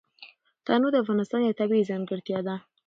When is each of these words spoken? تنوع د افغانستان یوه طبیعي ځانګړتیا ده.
تنوع 0.65 0.91
د 0.91 0.95
افغانستان 1.03 1.39
یوه 1.41 1.59
طبیعي 1.61 1.87
ځانګړتیا 1.89 2.39
ده. 2.47 2.55